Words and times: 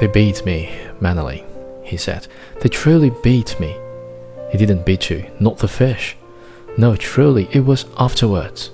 They 0.00 0.06
beat 0.06 0.44
me, 0.44 0.76
Manolin, 1.00 1.44
he 1.84 1.96
said. 1.96 2.26
They 2.60 2.68
truly 2.68 3.10
beat 3.22 3.58
me. 3.60 3.76
He 4.50 4.58
didn't 4.58 4.86
beat 4.86 5.10
you, 5.10 5.26
not 5.40 5.58
the 5.58 5.68
fish. 5.68 6.16
No, 6.76 6.96
truly, 6.96 7.48
it 7.52 7.64
was 7.64 7.86
afterwards. 7.98 8.70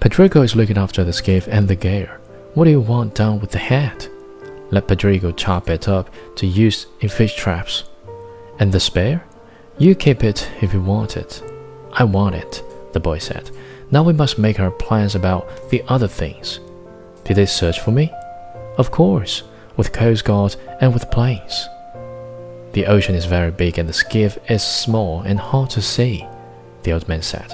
Pedrico 0.00 0.44
is 0.44 0.56
looking 0.56 0.78
after 0.78 1.04
the 1.04 1.12
skiff 1.12 1.48
and 1.48 1.68
the 1.68 1.76
gear. 1.76 2.20
What 2.54 2.64
do 2.64 2.70
you 2.70 2.80
want 2.80 3.14
done 3.14 3.40
with 3.40 3.50
the 3.50 3.58
head? 3.58 4.08
Let 4.70 4.88
Pedrico 4.88 5.36
chop 5.36 5.68
it 5.68 5.88
up 5.88 6.10
to 6.36 6.46
use 6.46 6.86
in 7.00 7.08
fish 7.08 7.34
traps. 7.34 7.84
And 8.58 8.72
the 8.72 8.80
spare? 8.80 9.24
You 9.78 9.94
keep 9.94 10.22
it 10.22 10.50
if 10.60 10.72
you 10.72 10.82
want 10.82 11.16
it. 11.16 11.42
I 11.92 12.04
want 12.04 12.34
it, 12.34 12.62
the 12.92 13.00
boy 13.00 13.18
said. 13.18 13.50
Now 13.90 14.02
we 14.02 14.12
must 14.12 14.38
make 14.38 14.60
our 14.60 14.70
plans 14.70 15.14
about 15.14 15.70
the 15.70 15.82
other 15.88 16.08
things. 16.08 16.60
Did 17.24 17.36
they 17.36 17.46
search 17.46 17.80
for 17.80 17.90
me? 17.90 18.10
Of 18.78 18.90
course, 18.90 19.42
with 19.82 19.92
Coast 19.92 20.24
Guard 20.24 20.54
and 20.80 20.94
with 20.94 21.10
planes. 21.10 21.68
The 22.72 22.86
ocean 22.86 23.16
is 23.16 23.24
very 23.24 23.50
big 23.50 23.80
and 23.80 23.88
the 23.88 23.92
skiff 23.92 24.38
is 24.48 24.62
small 24.62 25.22
and 25.22 25.40
hard 25.40 25.70
to 25.70 25.82
see, 25.82 26.24
the 26.84 26.92
old 26.92 27.08
man 27.08 27.20
said. 27.20 27.52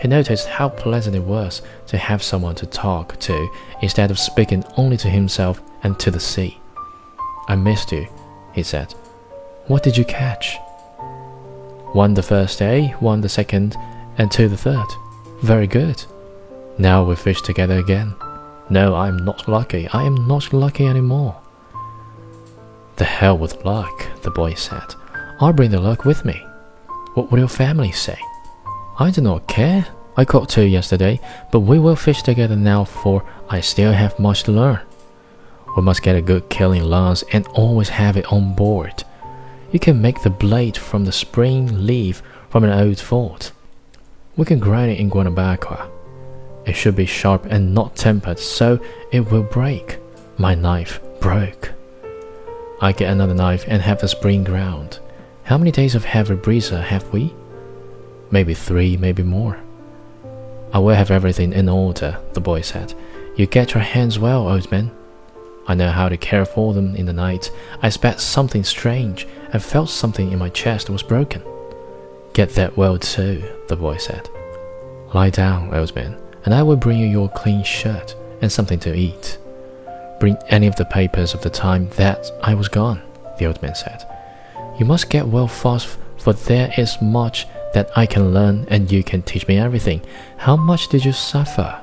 He 0.00 0.06
noticed 0.06 0.46
how 0.46 0.68
pleasant 0.68 1.16
it 1.16 1.24
was 1.24 1.62
to 1.88 1.98
have 1.98 2.22
someone 2.22 2.54
to 2.56 2.66
talk 2.66 3.18
to 3.18 3.50
instead 3.82 4.12
of 4.12 4.20
speaking 4.20 4.62
only 4.76 4.96
to 4.98 5.08
himself 5.08 5.60
and 5.82 5.98
to 5.98 6.12
the 6.12 6.20
sea. 6.20 6.60
I 7.48 7.56
missed 7.56 7.90
you, 7.90 8.06
he 8.52 8.62
said. 8.62 8.92
What 9.66 9.82
did 9.82 9.96
you 9.96 10.04
catch? 10.04 10.56
One 11.92 12.14
the 12.14 12.22
first 12.22 12.56
day, 12.56 12.94
one 13.00 13.20
the 13.20 13.28
second, 13.28 13.76
and 14.16 14.30
two 14.30 14.46
the 14.46 14.56
third. 14.56 14.86
Very 15.42 15.66
good. 15.66 16.04
Now 16.78 17.02
we 17.02 17.16
fish 17.16 17.42
together 17.42 17.78
again. 17.78 18.14
No, 18.70 18.94
I'm 18.94 19.16
not 19.24 19.48
lucky. 19.48 19.88
I 19.88 20.04
am 20.04 20.28
not 20.28 20.52
lucky 20.52 20.86
anymore. 20.86 21.40
The 22.96 23.04
hell 23.04 23.36
with 23.36 23.64
luck, 23.64 24.06
the 24.22 24.30
boy 24.30 24.54
said. 24.54 24.94
I'll 25.40 25.52
bring 25.52 25.72
the 25.72 25.80
luck 25.80 26.04
with 26.04 26.24
me. 26.24 26.46
What 27.14 27.30
will 27.30 27.40
your 27.40 27.48
family 27.48 27.90
say? 27.90 28.18
I 28.98 29.10
do 29.10 29.20
not 29.20 29.48
care. 29.48 29.86
I 30.16 30.24
caught 30.24 30.48
two 30.48 30.62
yesterday, 30.62 31.20
but 31.50 31.60
we 31.60 31.80
will 31.80 31.96
fish 31.96 32.22
together 32.22 32.54
now, 32.54 32.84
for 32.84 33.24
I 33.50 33.60
still 33.60 33.92
have 33.92 34.18
much 34.20 34.44
to 34.44 34.52
learn. 34.52 34.80
We 35.76 35.82
must 35.82 36.04
get 36.04 36.14
a 36.14 36.22
good 36.22 36.48
killing 36.50 36.84
lance 36.84 37.24
and 37.32 37.48
always 37.48 37.88
have 37.88 38.16
it 38.16 38.32
on 38.32 38.54
board. 38.54 39.02
You 39.72 39.80
can 39.80 40.00
make 40.00 40.22
the 40.22 40.30
blade 40.30 40.76
from 40.76 41.04
the 41.04 41.10
spring 41.10 41.84
leaf 41.84 42.22
from 42.48 42.62
an 42.62 42.70
old 42.70 43.00
Ford. 43.00 43.50
We 44.36 44.44
can 44.44 44.60
grind 44.60 44.92
it 44.92 45.00
in 45.00 45.10
Guanabacoa. 45.10 45.90
It 46.64 46.74
should 46.74 46.94
be 46.94 47.06
sharp 47.06 47.46
and 47.46 47.74
not 47.74 47.96
tempered, 47.96 48.38
so 48.38 48.78
it 49.10 49.30
will 49.32 49.42
break. 49.42 49.98
My 50.38 50.54
knife 50.54 51.00
broke. 51.20 51.73
I 52.80 52.92
get 52.92 53.10
another 53.10 53.34
knife 53.34 53.64
and 53.68 53.82
have 53.82 54.00
the 54.00 54.08
spring 54.08 54.44
ground. 54.44 54.98
How 55.44 55.58
many 55.58 55.70
days 55.70 55.94
of 55.94 56.04
heavy 56.04 56.34
breezer 56.34 56.82
have 56.82 57.12
we? 57.12 57.34
Maybe 58.30 58.54
three, 58.54 58.96
maybe 58.96 59.22
more. 59.22 59.58
I 60.72 60.78
will 60.78 60.94
have 60.94 61.10
everything 61.10 61.52
in 61.52 61.68
order, 61.68 62.18
the 62.32 62.40
boy 62.40 62.62
said. 62.62 62.94
You 63.36 63.46
get 63.46 63.74
your 63.74 63.82
hands 63.82 64.18
well, 64.18 64.48
old 64.48 64.70
man. 64.70 64.90
I 65.66 65.74
know 65.74 65.90
how 65.90 66.08
to 66.08 66.16
care 66.16 66.44
for 66.44 66.74
them 66.74 66.96
in 66.96 67.06
the 67.06 67.12
night. 67.12 67.50
I 67.80 67.86
expect 67.86 68.20
something 68.20 68.64
strange 68.64 69.26
and 69.52 69.62
felt 69.62 69.88
something 69.88 70.32
in 70.32 70.38
my 70.38 70.48
chest 70.48 70.90
was 70.90 71.02
broken. 71.02 71.42
Get 72.32 72.50
that 72.50 72.76
well 72.76 72.98
too, 72.98 73.44
the 73.68 73.76
boy 73.76 73.98
said. 73.98 74.28
Lie 75.14 75.30
down, 75.30 75.72
old 75.72 75.94
man, 75.94 76.16
and 76.44 76.52
I 76.52 76.64
will 76.64 76.76
bring 76.76 76.98
you 76.98 77.06
your 77.06 77.28
clean 77.28 77.62
shirt 77.62 78.16
and 78.42 78.50
something 78.50 78.80
to 78.80 78.94
eat. 78.94 79.38
Bring 80.24 80.38
any 80.48 80.66
of 80.66 80.76
the 80.76 80.86
papers 80.86 81.34
of 81.34 81.42
the 81.42 81.50
time 81.50 81.90
that 81.96 82.30
I 82.42 82.54
was 82.54 82.68
gone, 82.68 83.02
the 83.36 83.44
old 83.44 83.60
man 83.60 83.74
said. 83.74 84.10
You 84.78 84.86
must 84.86 85.10
get 85.10 85.28
well 85.28 85.46
fast, 85.46 85.98
for 86.16 86.32
there 86.32 86.72
is 86.78 86.96
much 87.02 87.46
that 87.74 87.90
I 87.94 88.06
can 88.06 88.32
learn 88.32 88.64
and 88.68 88.90
you 88.90 89.04
can 89.04 89.20
teach 89.20 89.46
me 89.46 89.58
everything. 89.58 90.00
How 90.38 90.56
much 90.56 90.88
did 90.88 91.04
you 91.04 91.12
suffer? 91.12 91.78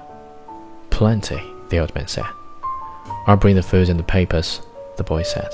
Plenty, 0.89 1.39
the 1.69 1.77
old 1.77 1.93
man 1.93 2.07
said. 2.07 2.25
I'll 3.27 3.37
bring 3.37 3.57
the 3.57 3.61
food 3.61 3.89
and 3.89 3.99
the 3.99 4.03
papers, 4.03 4.59
the 4.97 5.03
boy 5.03 5.21
said. 5.21 5.51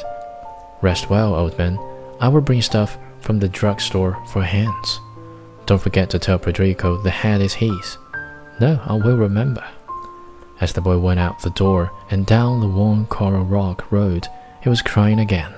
Rest 0.82 1.10
well, 1.10 1.36
old 1.36 1.58
man. 1.58 1.78
I 2.22 2.30
will 2.30 2.40
bring 2.40 2.62
stuff 2.62 2.98
from 3.20 3.40
the 3.40 3.50
drugstore 3.50 4.18
for 4.28 4.44
hands. 4.44 5.02
Don't 5.66 5.82
forget 5.82 6.10
to 6.12 6.20
tell 6.20 6.40
Pedrico 6.40 7.04
the 7.04 7.10
hat 7.10 7.42
is 7.42 7.56
his. 7.56 7.98
No, 8.62 8.80
I 8.86 8.94
will 8.94 9.18
remember. 9.18 9.66
As 10.60 10.74
the 10.74 10.82
boy 10.82 10.98
went 10.98 11.20
out 11.20 11.42
the 11.42 11.50
door 11.52 11.92
and 12.10 12.26
down 12.26 12.62
the 12.62 12.68
worn 12.68 13.06
coral 13.06 13.44
rock 13.44 13.92
road, 13.92 14.28
he 14.62 14.70
was 14.70 14.82
crying 14.82 15.20
again. 15.20 15.54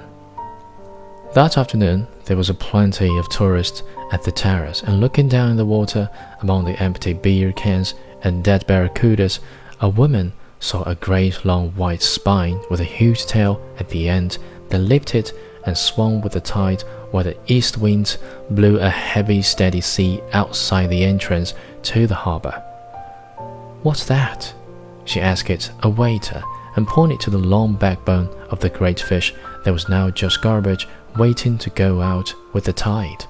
That 1.34 1.58
afternoon, 1.58 2.08
there 2.26 2.38
was 2.38 2.50
a 2.50 2.54
plenty 2.54 3.18
of 3.18 3.30
tourists 3.30 3.84
at 4.12 4.24
the 4.24 4.32
terrace, 4.32 4.82
and 4.82 5.00
looking 5.00 5.30
down 5.30 5.52
in 5.52 5.58
the 5.58 5.66
water 5.66 6.10
among 6.42 6.66
the 6.66 6.82
empty 6.82 7.14
beer 7.14 7.52
cans 7.52 7.94
and 8.24 8.44
dead 8.44 8.66
barracudas, 8.68 9.40
a 9.80 9.88
woman 9.88 10.34
saw 10.60 10.84
a 10.84 10.96
great 10.96 11.46
long 11.46 11.70
white 11.72 12.02
spine 12.02 12.60
with 12.70 12.82
a 12.82 12.86
huge 12.86 13.26
tail 13.26 13.62
at 13.80 13.90
the 13.90 14.10
end 14.10 14.38
that 14.70 14.80
lifted 14.80 15.32
and 15.66 15.78
swung 15.78 16.20
with 16.22 16.34
the 16.34 16.42
tide 16.42 16.82
while 17.12 17.24
the 17.24 17.38
east 17.48 17.78
wind 17.78 18.18
blew 18.50 18.80
a 18.80 18.90
heavy 18.90 19.42
steady 19.42 19.82
sea 19.82 20.22
outside 20.34 20.90
the 20.90 21.04
entrance 21.04 21.54
to 21.84 22.08
the 22.08 22.16
harbor. 22.16 22.62
What's 23.84 24.06
that? 24.06 24.54
She 25.10 25.20
asked 25.20 25.50
it, 25.50 25.72
a 25.82 25.90
waiter, 25.90 26.44
and 26.76 26.88
pointed 26.88 27.20
to 27.22 27.32
the 27.32 27.40
long 27.40 27.74
backbone 27.74 28.30
of 28.52 28.60
the 28.60 28.70
great 28.70 29.00
fish 29.00 29.34
that 29.66 29.74
was 29.74 29.90
now 29.90 30.12
just 30.12 30.44
garbage 30.44 30.88
waiting 31.18 31.58
to 31.58 31.72
go 31.72 32.00
out 32.00 32.32
with 32.54 32.66
the 32.66 32.74
tide. 32.74 33.26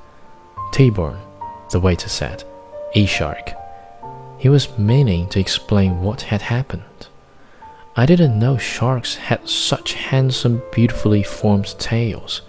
Tiburon, 0.73 1.17
the 1.71 1.79
waiter 1.79 2.09
said. 2.09 2.43
E-shark. 2.95 3.53
He 4.37 4.49
was 4.49 4.77
meaning 4.77 5.29
to 5.29 5.39
explain 5.39 6.01
what 6.01 6.23
had 6.23 6.41
happened. 6.41 7.07
I 7.95 8.05
didn't 8.05 8.37
know 8.37 8.57
sharks 8.57 9.15
had 9.15 9.47
such 9.47 9.93
handsome, 9.93 10.61
beautifully 10.73 11.23
formed 11.23 11.79
tails. 11.79 12.41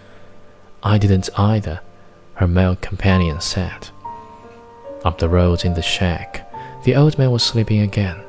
I 0.82 0.98
didn't 0.98 1.30
either, 1.36 1.82
her 2.34 2.48
male 2.48 2.74
companion 2.74 3.40
said. 3.40 3.90
Up 5.04 5.18
the 5.18 5.28
road 5.28 5.64
in 5.64 5.74
the 5.74 5.82
shack, 5.82 6.50
the 6.82 6.96
old 6.96 7.16
man 7.16 7.30
was 7.30 7.44
sleeping 7.44 7.78
again. 7.78 8.20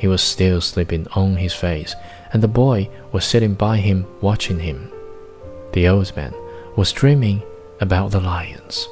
He 0.00 0.08
was 0.08 0.22
still 0.22 0.62
sleeping 0.62 1.06
on 1.14 1.36
his 1.36 1.52
face, 1.52 1.94
and 2.32 2.42
the 2.42 2.48
boy 2.48 2.88
was 3.12 3.22
sitting 3.22 3.52
by 3.52 3.76
him 3.76 4.06
watching 4.22 4.58
him. 4.58 4.90
The 5.72 5.88
old 5.88 6.16
man 6.16 6.32
was 6.74 6.90
dreaming 6.90 7.42
about 7.82 8.10
the 8.10 8.20
lions. 8.20 8.88